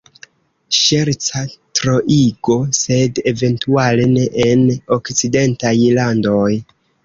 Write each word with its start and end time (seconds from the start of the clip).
Ŝerca 0.77 1.43
troigo– 1.81 2.57
sed 2.79 3.21
eventuale 3.35 4.09
ne 4.17 4.27
en 4.49 4.67
okcidentaj 4.99 5.79
landoj. 6.03 6.53